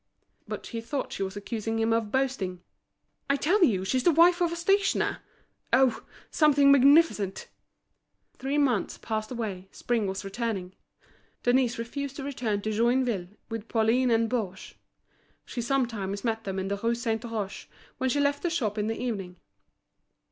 [0.47, 2.63] But he thought she was accusing him of boasting.
[3.29, 5.19] "I tell you she's the wife of a stationer!
[5.71, 6.03] Oh!
[6.31, 7.49] something magnificent!"
[8.39, 10.73] Three months passed away, spring was returning.
[11.43, 14.73] Denise refused to return to Joinville with Pauline and Baugé.
[15.45, 17.67] She sometimes met them in the Rue Saint Roch,
[17.99, 19.35] when she left the shop in the evening.